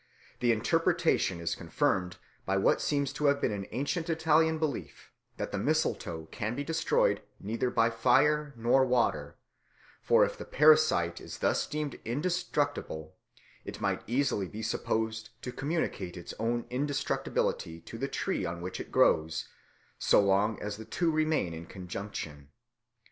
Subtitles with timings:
[0.39, 5.51] The interpretation is confirmed by what seems to have been an ancient Italian belief, that
[5.51, 9.35] the mistletoe can be destroyed neither by fire nor water;
[10.01, 13.13] for if the parasite is thus deemed indestructible,
[13.63, 18.79] it might easily be supposed to communicate its own indestructibility to the tree on which
[18.79, 19.49] it grows,
[19.99, 22.49] so long as the two remain in conjunction.